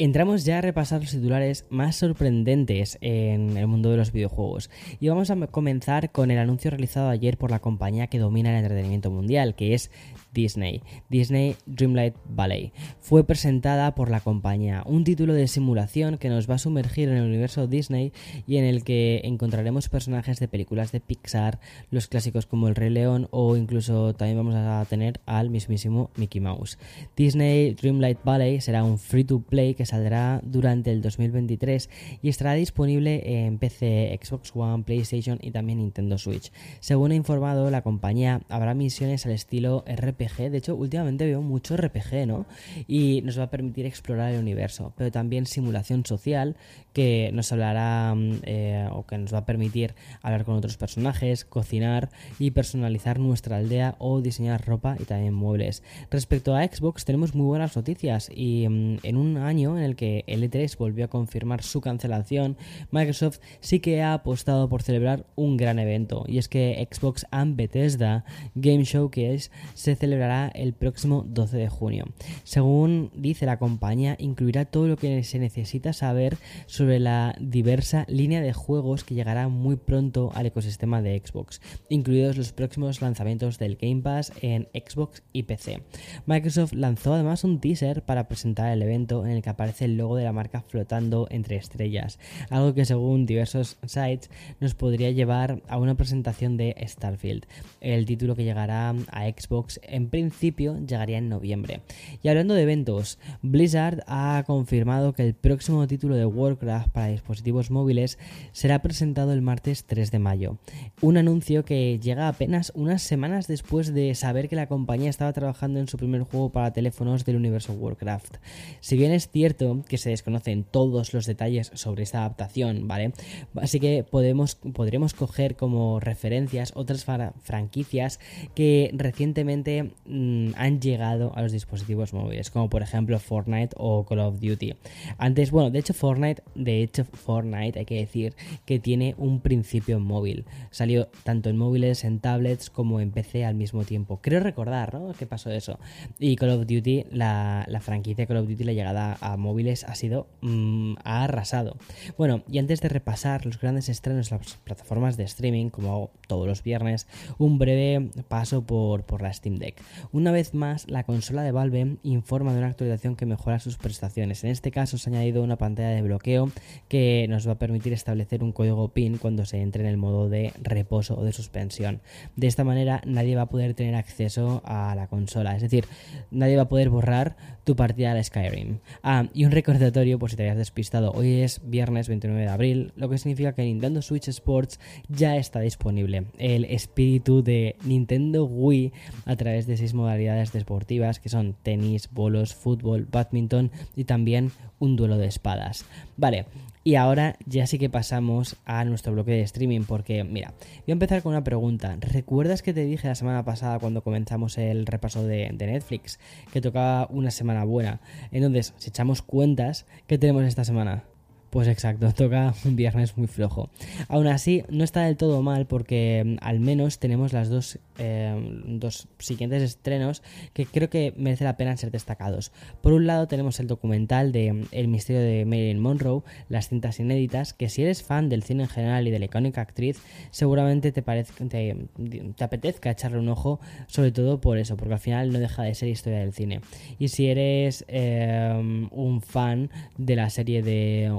Entramos 0.00 0.44
ya 0.44 0.58
a 0.58 0.60
repasar 0.60 1.00
los 1.00 1.10
titulares 1.10 1.66
más 1.70 1.96
sorprendentes 1.96 2.98
en 3.00 3.56
el 3.56 3.66
mundo 3.66 3.90
de 3.90 3.96
los 3.96 4.12
videojuegos. 4.12 4.70
Y 5.00 5.08
vamos 5.08 5.28
a 5.30 5.46
comenzar 5.48 6.12
con 6.12 6.30
el 6.30 6.38
anuncio 6.38 6.70
realizado 6.70 7.08
ayer 7.08 7.36
por 7.36 7.50
la 7.50 7.58
compañía 7.58 8.06
que 8.06 8.20
domina 8.20 8.50
el 8.50 8.62
entretenimiento 8.62 9.10
mundial, 9.10 9.56
que 9.56 9.74
es 9.74 9.90
Disney, 10.32 10.82
Disney 11.08 11.56
Dreamlight 11.66 12.14
Valley. 12.28 12.72
Fue 13.00 13.24
presentada 13.24 13.94
por 13.94 14.10
la 14.10 14.20
compañía, 14.20 14.82
un 14.86 15.04
título 15.04 15.34
de 15.34 15.48
simulación 15.48 16.18
que 16.18 16.28
nos 16.28 16.48
va 16.48 16.54
a 16.54 16.58
sumergir 16.58 17.08
en 17.08 17.16
el 17.16 17.24
universo 17.24 17.66
Disney 17.66 18.12
y 18.46 18.56
en 18.56 18.64
el 18.64 18.84
que 18.84 19.22
encontraremos 19.24 19.88
personajes 19.88 20.40
de 20.40 20.48
películas 20.48 20.92
de 20.92 21.00
Pixar, 21.00 21.60
los 21.90 22.06
clásicos 22.06 22.46
como 22.46 22.68
El 22.68 22.74
Rey 22.74 22.90
León 22.90 23.28
o 23.30 23.56
incluso 23.56 24.14
también 24.14 24.38
vamos 24.38 24.54
a 24.54 24.84
tener 24.88 25.20
al 25.26 25.50
mismísimo 25.50 26.10
Mickey 26.16 26.40
Mouse. 26.40 26.78
Disney 27.16 27.74
Dreamlight 27.74 28.18
Valley 28.24 28.60
será 28.60 28.84
un 28.84 28.98
free 28.98 29.24
to 29.24 29.40
play 29.40 29.74
que 29.74 29.86
saldrá 29.86 30.40
durante 30.44 30.92
el 30.92 31.02
2023 31.02 31.90
y 32.22 32.28
estará 32.28 32.54
disponible 32.54 33.44
en 33.44 33.58
PC, 33.58 34.18
Xbox 34.22 34.52
One, 34.54 34.84
PlayStation 34.84 35.38
y 35.40 35.50
también 35.50 35.78
Nintendo 35.78 36.18
Switch. 36.18 36.52
Según 36.80 37.12
ha 37.12 37.14
informado 37.14 37.70
la 37.70 37.82
compañía, 37.82 38.42
habrá 38.48 38.74
misiones 38.74 39.26
al 39.26 39.32
estilo 39.32 39.84
RPG 40.18 40.50
de 40.50 40.58
hecho, 40.58 40.74
últimamente 40.74 41.24
veo 41.24 41.42
mucho 41.42 41.76
RPG, 41.76 42.26
¿no? 42.26 42.46
Y 42.86 43.22
nos 43.22 43.38
va 43.38 43.44
a 43.44 43.50
permitir 43.50 43.86
explorar 43.86 44.32
el 44.32 44.40
universo, 44.40 44.92
pero 44.96 45.10
también 45.10 45.46
simulación 45.46 46.04
social 46.04 46.56
que 46.92 47.30
nos 47.32 47.52
hablará 47.52 48.14
mm, 48.14 48.32
eh, 48.42 48.88
o 48.90 49.06
que 49.06 49.18
nos 49.18 49.32
va 49.32 49.38
a 49.38 49.46
permitir 49.46 49.94
hablar 50.22 50.44
con 50.44 50.56
otros 50.56 50.76
personajes, 50.76 51.44
cocinar 51.44 52.10
y 52.38 52.50
personalizar 52.50 53.18
nuestra 53.18 53.56
aldea 53.56 53.94
o 53.98 54.20
diseñar 54.20 54.66
ropa 54.66 54.96
y 54.98 55.04
también 55.04 55.34
muebles. 55.34 55.82
Respecto 56.10 56.56
a 56.56 56.64
Xbox, 56.64 57.04
tenemos 57.04 57.34
muy 57.34 57.46
buenas 57.46 57.76
noticias 57.76 58.30
y 58.34 58.68
mm, 58.68 58.98
en 59.02 59.16
un 59.16 59.36
año 59.36 59.78
en 59.78 59.84
el 59.84 59.96
que 59.96 60.24
el 60.26 60.42
E3 60.42 60.76
volvió 60.76 61.04
a 61.04 61.08
confirmar 61.08 61.62
su 61.62 61.80
cancelación, 61.80 62.56
Microsoft 62.90 63.38
sí 63.60 63.80
que 63.80 64.02
ha 64.02 64.14
apostado 64.14 64.68
por 64.68 64.82
celebrar 64.82 65.26
un 65.36 65.56
gran 65.56 65.78
evento 65.78 66.24
y 66.26 66.38
es 66.38 66.48
que 66.48 66.86
Xbox 66.90 67.26
and 67.30 67.56
Bethesda 67.56 68.24
Game 68.54 68.84
Showcase 68.84 69.50
se 69.74 69.96
celebrará 70.08 70.48
el 70.54 70.72
próximo 70.72 71.24
12 71.28 71.58
de 71.58 71.68
junio. 71.68 72.06
Según 72.44 73.10
dice 73.14 73.44
la 73.44 73.58
compañía, 73.58 74.16
incluirá 74.18 74.64
todo 74.64 74.88
lo 74.88 74.96
que 74.96 75.22
se 75.22 75.38
necesita 75.38 75.92
saber 75.92 76.38
sobre 76.66 76.98
la 76.98 77.36
diversa 77.38 78.06
línea 78.08 78.40
de 78.40 78.54
juegos 78.54 79.04
que 79.04 79.14
llegará 79.14 79.48
muy 79.48 79.76
pronto 79.76 80.32
al 80.34 80.46
ecosistema 80.46 81.02
de 81.02 81.20
Xbox, 81.22 81.60
incluidos 81.90 82.38
los 82.38 82.52
próximos 82.52 83.02
lanzamientos 83.02 83.58
del 83.58 83.76
Game 83.76 84.00
Pass 84.00 84.32
en 84.40 84.68
Xbox 84.72 85.22
y 85.34 85.42
PC. 85.42 85.82
Microsoft 86.24 86.72
lanzó 86.72 87.12
además 87.12 87.44
un 87.44 87.60
teaser 87.60 88.02
para 88.02 88.28
presentar 88.28 88.72
el 88.72 88.80
evento 88.80 89.26
en 89.26 89.32
el 89.32 89.42
que 89.42 89.50
aparece 89.50 89.84
el 89.84 89.98
logo 89.98 90.16
de 90.16 90.24
la 90.24 90.32
marca 90.32 90.62
flotando 90.62 91.26
entre 91.30 91.56
estrellas, 91.56 92.18
algo 92.48 92.72
que 92.72 92.86
según 92.86 93.26
diversos 93.26 93.76
sites 93.84 94.30
nos 94.58 94.74
podría 94.74 95.10
llevar 95.10 95.60
a 95.68 95.76
una 95.76 95.96
presentación 95.96 96.56
de 96.56 96.74
Starfield, 96.86 97.44
el 97.82 98.06
título 98.06 98.34
que 98.34 98.44
llegará 98.44 98.88
a 98.88 99.28
Xbox 99.28 99.80
principio 100.06 100.78
llegaría 100.86 101.18
en 101.18 101.28
noviembre. 101.28 101.80
Y 102.22 102.28
hablando 102.28 102.54
de 102.54 102.62
eventos, 102.62 103.18
Blizzard 103.42 104.04
ha 104.06 104.44
confirmado 104.46 105.12
que 105.12 105.24
el 105.24 105.34
próximo 105.34 105.86
título 105.88 106.14
de 106.14 106.26
Warcraft 106.26 106.90
para 106.90 107.08
dispositivos 107.08 107.70
móviles 107.70 108.18
será 108.52 108.80
presentado 108.80 109.32
el 109.32 109.42
martes 109.42 109.84
3 109.84 110.10
de 110.12 110.18
mayo. 110.20 110.58
Un 111.00 111.16
anuncio 111.16 111.64
que 111.64 111.98
llega 111.98 112.28
apenas 112.28 112.72
unas 112.74 113.02
semanas 113.02 113.48
después 113.48 113.92
de 113.92 114.14
saber 114.14 114.48
que 114.48 114.56
la 114.56 114.68
compañía 114.68 115.10
estaba 115.10 115.32
trabajando 115.32 115.80
en 115.80 115.88
su 115.88 115.96
primer 115.96 116.22
juego 116.22 116.50
para 116.50 116.72
teléfonos 116.72 117.24
del 117.24 117.36
universo 117.36 117.72
Warcraft. 117.72 118.36
Si 118.80 118.96
bien 118.96 119.12
es 119.12 119.28
cierto 119.28 119.82
que 119.88 119.98
se 119.98 120.10
desconocen 120.10 120.64
todos 120.64 121.12
los 121.14 121.26
detalles 121.26 121.70
sobre 121.74 122.02
esta 122.02 122.20
adaptación, 122.20 122.86
¿vale? 122.86 123.12
Así 123.56 123.80
que 123.80 124.04
podemos, 124.04 124.54
podremos 124.54 125.14
coger 125.14 125.56
como 125.56 126.00
referencias 126.00 126.72
otras 126.74 127.04
franquicias 127.42 128.20
que 128.54 128.90
recientemente 128.94 129.87
Mm, 130.06 130.50
han 130.56 130.80
llegado 130.80 131.32
a 131.34 131.42
los 131.42 131.52
dispositivos 131.52 132.12
móviles, 132.12 132.50
como 132.50 132.68
por 132.68 132.82
ejemplo 132.82 133.18
Fortnite 133.18 133.74
o 133.76 134.04
Call 134.04 134.20
of 134.20 134.40
Duty. 134.40 134.74
Antes, 135.18 135.50
bueno, 135.50 135.70
de 135.70 135.78
hecho 135.78 135.94
Fortnite, 135.94 136.42
de 136.54 136.82
hecho 136.82 137.04
Fortnite 137.04 137.78
hay 137.78 137.84
que 137.84 137.96
decir 137.96 138.34
que 138.64 138.78
tiene 138.78 139.14
un 139.18 139.40
principio 139.40 140.00
móvil. 140.00 140.44
Salió 140.70 141.08
tanto 141.24 141.50
en 141.50 141.56
móviles, 141.56 142.04
en 142.04 142.20
tablets 142.20 142.70
como 142.70 143.00
en 143.00 143.10
PC 143.10 143.44
al 143.44 143.54
mismo 143.54 143.84
tiempo. 143.84 144.20
Creo 144.22 144.40
recordar, 144.40 144.94
¿no? 144.94 145.12
¿Qué 145.12 145.26
pasó 145.26 145.50
eso? 145.50 145.78
Y 146.18 146.36
Call 146.36 146.50
of 146.50 146.66
Duty, 146.66 147.06
la, 147.10 147.66
franquicia 147.80 148.26
Call 148.26 148.38
of 148.38 148.48
Duty, 148.48 148.64
la 148.64 148.72
llegada 148.72 149.18
a 149.20 149.36
móviles 149.36 149.84
ha 149.84 149.94
sido 149.94 150.26
mm, 150.40 150.94
ha 151.04 151.24
arrasado. 151.24 151.76
Bueno, 152.16 152.42
y 152.50 152.58
antes 152.58 152.80
de 152.80 152.88
repasar 152.88 153.46
los 153.46 153.60
grandes 153.60 153.88
estrenos 153.88 154.32
en 154.32 154.38
las 154.38 154.54
plataformas 154.56 155.16
de 155.16 155.24
streaming, 155.24 155.70
como 155.70 156.10
todos 156.26 156.46
los 156.46 156.62
viernes, 156.62 157.06
un 157.38 157.58
breve 157.58 158.10
paso 158.28 158.62
por, 158.62 159.04
por 159.04 159.22
la 159.22 159.32
Steam 159.32 159.56
Deck. 159.56 159.77
Una 160.12 160.32
vez 160.32 160.54
más, 160.54 160.88
la 160.90 161.04
consola 161.04 161.42
de 161.42 161.52
Valve 161.52 161.96
informa 162.02 162.52
de 162.52 162.58
una 162.58 162.68
actualización 162.68 163.16
que 163.16 163.26
mejora 163.26 163.58
sus 163.60 163.76
prestaciones. 163.76 164.44
En 164.44 164.50
este 164.50 164.70
caso 164.70 164.98
se 164.98 165.10
ha 165.10 165.12
añadido 165.12 165.42
una 165.42 165.56
pantalla 165.56 165.90
de 165.90 166.02
bloqueo 166.02 166.50
que 166.88 167.26
nos 167.28 167.46
va 167.46 167.52
a 167.52 167.58
permitir 167.58 167.92
establecer 167.92 168.42
un 168.42 168.52
código 168.52 168.88
PIN 168.88 169.18
cuando 169.18 169.44
se 169.44 169.60
entre 169.60 169.82
en 169.82 169.88
el 169.88 169.96
modo 169.96 170.28
de 170.28 170.52
reposo 170.62 171.18
o 171.18 171.24
de 171.24 171.32
suspensión. 171.32 172.00
De 172.36 172.46
esta 172.46 172.64
manera 172.64 173.02
nadie 173.04 173.36
va 173.36 173.42
a 173.42 173.48
poder 173.48 173.74
tener 173.74 173.94
acceso 173.94 174.62
a 174.64 174.94
la 174.94 175.06
consola, 175.06 175.56
es 175.56 175.62
decir, 175.62 175.84
nadie 176.30 176.56
va 176.56 176.62
a 176.62 176.68
poder 176.68 176.90
borrar 176.90 177.36
tu 177.64 177.76
partida 177.76 178.12
al 178.12 178.24
Skyrim. 178.24 178.78
Ah, 179.02 179.28
y 179.34 179.44
un 179.44 179.50
recordatorio 179.50 180.18
por 180.18 180.30
si 180.30 180.36
te 180.36 180.42
habías 180.42 180.56
despistado, 180.56 181.12
hoy 181.12 181.40
es 181.42 181.60
viernes 181.64 182.08
29 182.08 182.42
de 182.42 182.48
abril, 182.48 182.92
lo 182.96 183.08
que 183.08 183.18
significa 183.18 183.52
que 183.52 183.62
Nintendo 183.62 184.00
Switch 184.00 184.28
Sports 184.28 184.80
ya 185.08 185.36
está 185.36 185.60
disponible. 185.60 186.24
El 186.38 186.64
espíritu 186.64 187.42
de 187.42 187.76
Nintendo 187.84 188.44
Wii 188.44 188.92
a 189.26 189.36
través 189.36 189.66
de 189.66 189.67
seis 189.76 189.94
modalidades 189.94 190.52
deportivas 190.52 191.20
que 191.20 191.28
son 191.28 191.54
tenis, 191.62 192.08
bolos, 192.12 192.54
fútbol, 192.54 193.06
badminton 193.10 193.70
y 193.96 194.04
también 194.04 194.52
un 194.78 194.96
duelo 194.96 195.18
de 195.18 195.26
espadas. 195.26 195.84
Vale, 196.16 196.46
y 196.84 196.94
ahora 196.94 197.36
ya 197.44 197.66
sí 197.66 197.78
que 197.78 197.90
pasamos 197.90 198.56
a 198.64 198.84
nuestro 198.84 199.12
bloque 199.12 199.32
de 199.32 199.42
streaming 199.42 199.82
porque, 199.82 200.24
mira, 200.24 200.54
voy 200.58 200.90
a 200.90 200.92
empezar 200.92 201.22
con 201.22 201.32
una 201.32 201.44
pregunta. 201.44 201.96
¿Recuerdas 202.00 202.62
que 202.62 202.72
te 202.72 202.84
dije 202.84 203.08
la 203.08 203.14
semana 203.14 203.44
pasada 203.44 203.78
cuando 203.78 204.02
comenzamos 204.02 204.56
el 204.56 204.86
repaso 204.86 205.22
de, 205.22 205.50
de 205.52 205.66
Netflix 205.66 206.18
que 206.52 206.60
tocaba 206.60 207.06
una 207.10 207.30
semana 207.30 207.64
buena? 207.64 208.00
Entonces, 208.32 208.74
si 208.78 208.88
echamos 208.88 209.20
cuentas, 209.22 209.86
¿qué 210.06 210.16
tenemos 210.16 210.44
esta 210.44 210.64
semana? 210.64 211.04
Pues 211.50 211.66
exacto, 211.68 212.12
toca 212.16 212.54
un 212.64 212.76
viernes 212.76 213.16
muy 213.16 213.26
flojo. 213.26 213.70
Aún 214.08 214.26
así, 214.26 214.64
no 214.68 214.84
está 214.84 215.04
del 215.04 215.16
todo 215.16 215.42
mal 215.42 215.66
porque 215.66 216.22
mm, 216.24 216.36
al 216.44 216.60
menos 216.60 216.98
tenemos 216.98 217.32
las 217.32 217.48
dos, 217.48 217.78
eh, 217.98 218.62
dos 218.66 219.08
siguientes 219.18 219.62
estrenos 219.62 220.22
que 220.52 220.66
creo 220.66 220.90
que 220.90 221.14
merece 221.16 221.44
la 221.44 221.56
pena 221.56 221.76
ser 221.76 221.90
destacados. 221.90 222.52
Por 222.82 222.92
un 222.92 223.06
lado 223.06 223.28
tenemos 223.28 223.60
el 223.60 223.66
documental 223.66 224.32
de 224.32 224.52
mm, 224.52 224.64
El 224.72 224.88
misterio 224.88 225.22
de 225.22 225.44
Marilyn 225.44 225.80
Monroe, 225.80 226.22
las 226.48 226.68
cintas 226.68 227.00
inéditas, 227.00 227.54
que 227.54 227.68
si 227.68 227.82
eres 227.82 228.02
fan 228.02 228.28
del 228.28 228.42
cine 228.42 228.64
en 228.64 228.68
general 228.68 229.08
y 229.08 229.10
de 229.10 229.18
la 229.18 229.24
icónica 229.24 229.62
actriz, 229.62 230.00
seguramente 230.30 230.92
te, 230.92 231.02
te, 231.02 232.44
apetezca 232.44 232.90
echarle 232.90 233.18
un 233.18 233.28
ojo, 233.28 233.60
sobre 233.86 234.12
todo 234.12 234.40
por 234.40 234.58
eso, 234.58 234.76
porque 234.76 234.94
al 234.94 235.00
final 235.00 235.32
no 235.32 235.38
deja 235.38 235.62
de 235.62 235.74
ser 235.74 235.88
historia 235.88 236.18
del 236.18 236.32
cine. 236.32 236.60
Y 236.98 237.08
si 237.08 237.28
eres 237.28 237.84
eh, 237.88 238.88
un 238.90 239.20
fan 239.22 239.70
de 239.96 240.16
la 240.16 240.30
serie 240.30 240.62
de 240.62 241.10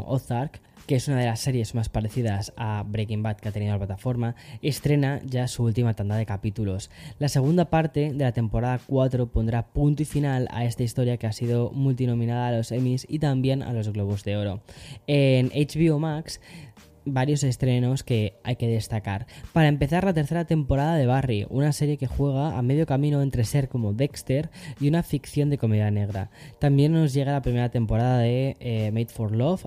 Que 0.88 0.96
es 0.96 1.08
una 1.08 1.20
de 1.20 1.28
las 1.28 1.40
series 1.40 1.76
más 1.76 1.88
parecidas 1.88 2.52
a 2.58 2.84
Breaking 2.84 3.22
Bad 3.22 3.38
que 3.38 3.50
ha 3.50 3.52
tenido 3.52 3.74
la 3.74 3.78
plataforma, 3.78 4.36
estrena 4.64 5.22
ya 5.24 5.48
su 5.48 5.64
última 5.64 5.94
tanda 5.94 6.16
de 6.16 6.26
capítulos. 6.26 6.90
La 7.20 7.30
segunda 7.30 7.70
parte 7.70 8.12
de 8.12 8.24
la 8.24 8.32
temporada 8.32 8.80
4 8.88 9.28
pondrá 9.28 9.68
punto 9.68 10.02
y 10.02 10.06
final 10.06 10.48
a 10.52 10.66
esta 10.66 10.82
historia 10.82 11.18
que 11.18 11.28
ha 11.28 11.32
sido 11.32 11.70
multinominada 11.72 12.48
a 12.48 12.52
los 12.54 12.72
Emmys 12.72 13.06
y 13.08 13.20
también 13.20 13.62
a 13.62 13.72
los 13.72 13.90
Globos 13.94 14.24
de 14.24 14.38
Oro. 14.38 14.62
En 15.06 15.50
HBO 15.50 16.00
Max 16.00 16.42
varios 17.14 17.44
estrenos 17.44 18.04
que 18.04 18.40
hay 18.44 18.56
que 18.56 18.68
destacar. 18.68 19.28
Para 19.54 19.68
empezar, 19.68 20.04
la 20.04 20.14
tercera 20.14 20.46
temporada 20.46 20.96
de 20.96 21.06
Barry, 21.06 21.46
una 21.50 21.72
serie 21.72 21.98
que 21.98 22.08
juega 22.08 22.58
a 22.58 22.62
medio 22.62 22.86
camino 22.86 23.22
entre 23.22 23.44
ser 23.44 23.70
como 23.70 23.94
Dexter 23.94 24.50
y 24.80 24.88
una 24.88 25.04
ficción 25.04 25.50
de 25.50 25.58
comedia 25.58 25.92
negra. 25.92 26.30
También 26.60 26.94
nos 26.94 27.14
llega 27.14 27.32
la 27.32 27.42
primera 27.42 27.70
temporada 27.70 28.20
de 28.20 28.56
eh, 28.60 28.92
Made 28.92 29.08
for 29.08 29.36
Love, 29.36 29.66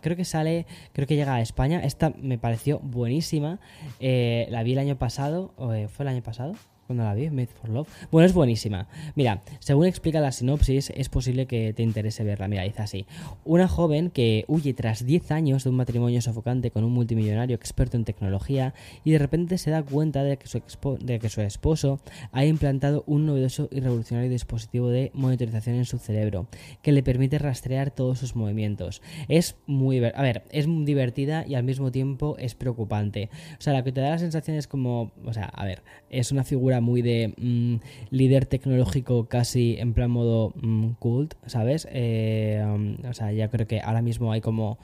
creo 0.00 0.16
que 0.16 0.24
sale, 0.24 0.66
creo 0.92 1.06
que 1.06 1.16
llega 1.16 1.34
a 1.34 1.40
España. 1.40 1.80
Esta 1.80 2.12
me 2.20 2.38
pareció 2.38 2.78
buenísima, 2.80 3.60
eh, 4.00 4.46
la 4.50 4.62
vi 4.62 4.72
el 4.72 4.78
año 4.78 4.96
pasado, 4.96 5.54
eh, 5.74 5.88
¿fue 5.88 6.04
el 6.04 6.08
año 6.08 6.22
pasado? 6.22 6.54
Cuando 6.86 7.04
la 7.04 7.14
vi, 7.14 7.30
Made 7.30 7.48
for 7.48 7.68
Love. 7.70 7.88
Bueno, 8.10 8.26
es 8.26 8.32
buenísima. 8.32 8.88
Mira, 9.14 9.42
según 9.58 9.86
explica 9.86 10.20
la 10.20 10.32
sinopsis, 10.32 10.90
es 10.94 11.08
posible 11.08 11.46
que 11.46 11.72
te 11.72 11.82
interese 11.82 12.24
verla. 12.24 12.48
Mira, 12.48 12.62
dice 12.62 12.82
así. 12.82 13.06
Una 13.44 13.68
joven 13.68 14.10
que 14.10 14.44
huye 14.48 14.72
tras 14.74 15.04
10 15.04 15.30
años 15.32 15.64
de 15.64 15.70
un 15.70 15.76
matrimonio 15.76 16.20
sofocante 16.20 16.70
con 16.70 16.84
un 16.84 16.92
multimillonario 16.92 17.56
experto 17.56 17.96
en 17.96 18.04
tecnología 18.04 18.74
y 19.04 19.12
de 19.12 19.18
repente 19.18 19.58
se 19.58 19.70
da 19.70 19.82
cuenta 19.82 20.22
de 20.22 20.36
que 20.36 20.46
su, 20.46 20.60
de 21.00 21.18
que 21.18 21.28
su 21.28 21.40
esposo 21.40 22.00
ha 22.32 22.44
implantado 22.44 23.04
un 23.06 23.26
novedoso 23.26 23.68
y 23.70 23.80
revolucionario 23.80 24.30
dispositivo 24.30 24.88
de 24.88 25.10
monitorización 25.14 25.76
en 25.76 25.84
su 25.84 25.98
cerebro 25.98 26.46
que 26.82 26.92
le 26.92 27.02
permite 27.02 27.38
rastrear 27.38 27.90
todos 27.90 28.18
sus 28.18 28.36
movimientos. 28.36 29.02
Es 29.28 29.56
muy... 29.66 30.04
A 30.04 30.22
ver, 30.22 30.44
es 30.50 30.66
muy 30.66 30.84
divertida 30.84 31.44
y 31.46 31.54
al 31.54 31.64
mismo 31.64 31.90
tiempo 31.90 32.36
es 32.38 32.54
preocupante. 32.54 33.30
O 33.58 33.60
sea, 33.60 33.76
lo 33.76 33.84
que 33.84 33.92
te 33.92 34.00
da 34.00 34.10
la 34.10 34.18
sensación 34.18 34.56
es 34.56 34.66
como... 34.66 35.12
O 35.24 35.32
sea, 35.32 35.46
a 35.46 35.64
ver, 35.64 35.82
es 36.10 36.32
una 36.32 36.44
figura 36.44 36.75
muy 36.80 37.02
de 37.02 37.34
mm, 37.36 37.76
líder 38.10 38.46
tecnológico 38.46 39.26
casi 39.26 39.76
en 39.78 39.94
plan 39.94 40.10
modo 40.10 40.52
mm, 40.60 40.90
cult, 40.98 41.34
¿sabes? 41.46 41.88
Eh, 41.90 42.62
um, 42.64 42.96
o 43.08 43.12
sea, 43.12 43.32
ya 43.32 43.48
creo 43.48 43.66
que 43.66 43.80
ahora 43.80 44.02
mismo 44.02 44.32
hay 44.32 44.40
como 44.40 44.78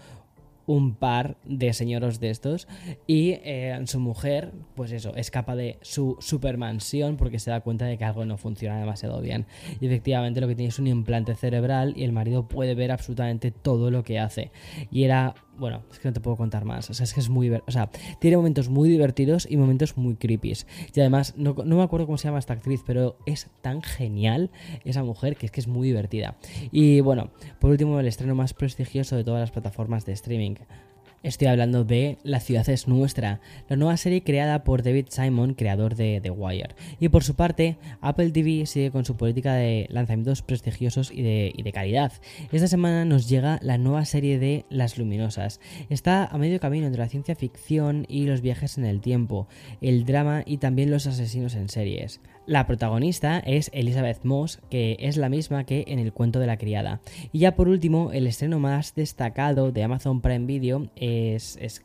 un 0.66 0.94
par 0.94 1.36
de 1.44 1.72
señoros 1.72 2.20
de 2.20 2.30
estos 2.30 2.68
y 3.06 3.30
eh, 3.42 3.78
su 3.86 4.00
mujer, 4.00 4.52
pues 4.74 4.92
eso, 4.92 5.14
escapa 5.16 5.56
de 5.56 5.78
su 5.82 6.16
supermansión 6.20 7.16
porque 7.16 7.38
se 7.38 7.50
da 7.50 7.60
cuenta 7.60 7.86
de 7.86 7.98
que 7.98 8.04
algo 8.04 8.24
no 8.24 8.36
funciona 8.36 8.78
demasiado 8.78 9.20
bien. 9.20 9.46
Y 9.80 9.86
efectivamente 9.86 10.40
lo 10.40 10.48
que 10.48 10.54
tiene 10.54 10.68
es 10.68 10.78
un 10.78 10.86
implante 10.86 11.34
cerebral 11.34 11.94
y 11.96 12.04
el 12.04 12.12
marido 12.12 12.48
puede 12.48 12.74
ver 12.74 12.92
absolutamente 12.92 13.50
todo 13.50 13.90
lo 13.90 14.04
que 14.04 14.18
hace. 14.18 14.50
Y 14.90 15.04
era 15.04 15.34
bueno, 15.58 15.82
es 15.90 15.98
que 15.98 16.08
no 16.08 16.12
te 16.12 16.20
puedo 16.20 16.36
contar 16.36 16.64
más. 16.64 16.90
O 16.90 16.94
sea, 16.94 17.04
es 17.04 17.12
que 17.12 17.20
es 17.20 17.28
muy. 17.28 17.50
O 17.50 17.70
sea, 17.70 17.90
tiene 18.18 18.36
momentos 18.36 18.68
muy 18.68 18.88
divertidos 18.88 19.46
y 19.50 19.56
momentos 19.56 19.96
muy 19.96 20.16
creepy. 20.16 20.52
Y 20.94 21.00
además, 21.00 21.34
no, 21.36 21.54
no, 21.64 21.76
me 21.76 21.82
acuerdo 21.82 22.06
cómo 22.06 22.18
se 22.18 22.28
llama 22.28 22.38
esta 22.38 22.54
actriz, 22.54 22.82
pero 22.86 23.16
es 23.26 23.48
tan 23.60 23.82
genial 23.82 24.50
esa 24.84 25.02
mujer 25.02 25.36
que 25.36 25.46
es 25.46 25.52
que 25.52 25.60
es 25.60 25.68
muy 25.68 25.88
divertida. 25.88 26.36
Y 26.70 27.00
bueno, 27.00 27.30
por 27.60 27.70
último, 27.70 28.00
el 28.00 28.06
estreno 28.06 28.34
más 28.34 28.54
prestigioso 28.54 29.16
de 29.16 29.24
todas 29.24 29.40
las 29.40 29.50
plataformas 29.50 30.04
de 30.04 30.12
streaming. 30.12 30.54
Estoy 31.22 31.46
hablando 31.46 31.84
de 31.84 32.18
La 32.24 32.40
ciudad 32.40 32.68
es 32.68 32.88
nuestra, 32.88 33.40
la 33.68 33.76
nueva 33.76 33.96
serie 33.96 34.24
creada 34.24 34.64
por 34.64 34.82
David 34.82 35.06
Simon, 35.08 35.54
creador 35.54 35.94
de 35.94 36.20
The 36.20 36.30
Wire. 36.30 36.74
Y 36.98 37.10
por 37.10 37.22
su 37.22 37.36
parte, 37.36 37.76
Apple 38.00 38.32
TV 38.32 38.66
sigue 38.66 38.90
con 38.90 39.04
su 39.04 39.16
política 39.16 39.54
de 39.54 39.86
lanzamientos 39.88 40.42
prestigiosos 40.42 41.12
y 41.12 41.22
de, 41.22 41.72
calidad. 41.72 42.12
Esta 42.50 42.66
semana 42.66 43.04
nos 43.04 43.28
llega 43.28 43.60
la 43.62 43.78
nueva 43.78 44.04
serie 44.04 44.40
de 44.40 44.64
Las 44.68 44.98
Luminosas. 44.98 45.60
Está 45.90 46.26
a 46.26 46.38
medio 46.38 46.58
camino 46.58 46.86
entre 46.86 47.02
la 47.02 47.08
ciencia 47.08 47.36
ficción 47.36 48.04
y 48.08 48.26
los 48.26 48.40
viajes 48.40 48.76
en 48.76 48.84
el 48.84 49.00
tiempo, 49.00 49.46
el 49.80 50.04
drama 50.04 50.42
y 50.44 50.58
también 50.58 50.90
los 50.90 51.06
asesinos 51.06 51.54
en 51.54 51.68
series. 51.68 52.20
La 52.44 52.66
protagonista 52.66 53.38
es 53.38 53.70
Elizabeth 53.72 54.24
Moss, 54.24 54.60
que 54.68 54.96
es 54.98 55.16
la 55.16 55.28
misma 55.28 55.62
que 55.62 55.84
en 55.86 56.00
el 56.00 56.12
cuento 56.12 56.40
de 56.40 56.48
la 56.48 56.56
criada. 56.56 57.00
Y 57.30 57.38
ya 57.38 57.54
por 57.54 57.68
último, 57.68 58.10
el 58.10 58.26
estreno 58.26 58.58
más 58.58 58.96
destacado 58.96 59.70
de 59.70 59.84
Amazon 59.84 60.20
Prime 60.20 60.46
Video 60.46 60.88
es, 60.96 61.56
es 61.60 61.84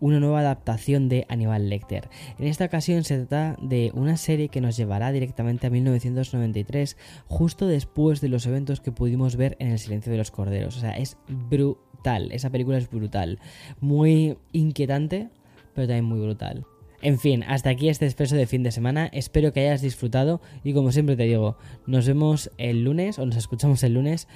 una 0.00 0.18
nueva 0.18 0.40
adaptación 0.40 1.08
de 1.08 1.26
Aníbal 1.28 1.68
Lecter. 1.68 2.08
En 2.40 2.48
esta 2.48 2.64
ocasión 2.64 3.04
se 3.04 3.18
trata 3.18 3.56
de 3.62 3.92
una 3.94 4.16
serie 4.16 4.48
que 4.48 4.60
nos 4.60 4.76
llevará 4.76 5.12
directamente 5.12 5.68
a 5.68 5.70
1993, 5.70 6.96
justo 7.28 7.68
después 7.68 8.20
de 8.20 8.30
los 8.30 8.46
eventos 8.46 8.80
que 8.80 8.90
pudimos 8.90 9.36
ver 9.36 9.56
en 9.60 9.68
El 9.68 9.78
silencio 9.78 10.10
de 10.10 10.18
los 10.18 10.32
corderos. 10.32 10.76
O 10.76 10.80
sea, 10.80 10.90
es 10.90 11.18
brutal, 11.28 12.32
esa 12.32 12.50
película 12.50 12.78
es 12.78 12.90
brutal. 12.90 13.38
Muy 13.80 14.38
inquietante, 14.50 15.28
pero 15.72 15.86
también 15.86 16.04
muy 16.04 16.18
brutal. 16.18 16.66
En 17.00 17.18
fin, 17.18 17.44
hasta 17.44 17.70
aquí 17.70 17.88
este 17.88 18.06
expreso 18.06 18.34
de 18.34 18.46
fin 18.46 18.62
de 18.62 18.72
semana. 18.72 19.06
Espero 19.12 19.52
que 19.52 19.60
hayas 19.60 19.82
disfrutado 19.82 20.40
y 20.64 20.72
como 20.72 20.90
siempre 20.90 21.16
te 21.16 21.24
digo, 21.24 21.56
nos 21.86 22.06
vemos 22.06 22.50
el 22.58 22.82
lunes 22.82 23.18
o 23.18 23.26
nos 23.26 23.36
escuchamos 23.36 23.82
el 23.84 23.94
lunes 23.94 24.26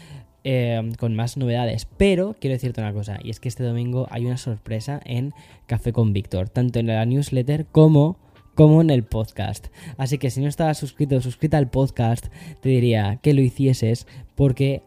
eh, 0.44 0.92
con 0.98 1.14
más 1.16 1.36
novedades. 1.36 1.86
Pero 1.96 2.36
quiero 2.38 2.54
decirte 2.54 2.80
una 2.80 2.92
cosa, 2.92 3.18
y 3.22 3.30
es 3.30 3.40
que 3.40 3.48
este 3.48 3.64
domingo 3.64 4.06
hay 4.10 4.26
una 4.26 4.36
sorpresa 4.36 5.00
en 5.04 5.34
Café 5.66 5.92
con 5.92 6.12
Víctor, 6.12 6.48
tanto 6.48 6.78
en 6.78 6.86
la 6.86 7.04
newsletter 7.04 7.66
como 7.66 8.18
como 8.54 8.82
en 8.82 8.90
el 8.90 9.02
podcast. 9.02 9.68
Así 9.96 10.18
que 10.18 10.30
si 10.30 10.40
no 10.40 10.48
estabas 10.48 10.76
suscrito 10.76 11.16
o 11.16 11.20
suscrita 11.20 11.56
al 11.58 11.70
podcast, 11.70 12.26
te 12.60 12.68
diría 12.68 13.18
que 13.22 13.32
lo 13.32 13.40
hicieses 13.40 14.06
porque 14.34 14.82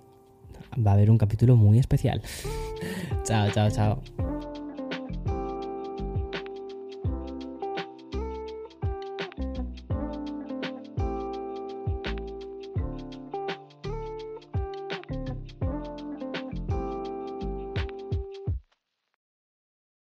va 0.75 0.91
a 0.91 0.93
haber 0.93 1.09
un 1.09 1.17
capítulo 1.17 1.55
muy 1.55 1.79
especial. 1.79 2.21
chao, 3.23 3.49
chao, 3.51 3.71
chao. 3.71 4.34